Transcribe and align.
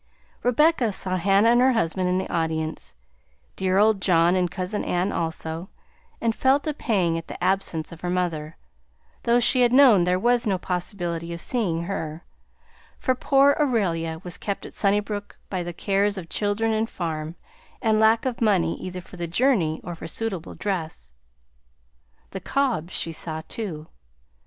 Rebecca 0.41 0.91
saw 0.93 1.15
Hannah 1.17 1.49
and 1.49 1.61
her 1.61 1.73
husband 1.73 2.09
in 2.09 2.17
the 2.17 2.27
audience; 2.27 2.95
dear 3.55 3.77
old 3.77 4.01
John 4.01 4.35
and 4.35 4.49
cousin 4.49 4.83
Ann 4.83 5.11
also, 5.11 5.69
and 6.19 6.33
felt 6.33 6.65
a 6.65 6.73
pang 6.73 7.19
at 7.19 7.27
the 7.27 7.43
absence 7.43 7.91
of 7.91 8.01
her 8.01 8.09
mother, 8.09 8.57
though 9.25 9.39
she 9.39 9.61
had 9.61 9.71
known 9.71 10.03
there 10.03 10.17
was 10.17 10.47
no 10.47 10.57
possibility 10.57 11.31
of 11.33 11.39
seeing 11.39 11.83
her; 11.83 12.25
for 12.97 13.13
poor 13.13 13.55
Aurelia 13.59 14.19
was 14.23 14.39
kept 14.39 14.65
at 14.65 14.73
Sunnybrook 14.73 15.37
by 15.51 15.71
cares 15.71 16.17
of 16.17 16.29
children 16.29 16.73
and 16.73 16.89
farm, 16.89 17.35
and 17.79 17.99
lack 17.99 18.25
of 18.25 18.41
money 18.41 18.75
either 18.81 19.01
for 19.01 19.17
the 19.17 19.27
journey 19.27 19.79
or 19.83 19.93
for 19.93 20.07
suitable 20.07 20.55
dress. 20.55 21.13
The 22.31 22.39
Cobbs 22.39 22.93
she 22.95 23.11
saw 23.11 23.43
too. 23.47 23.85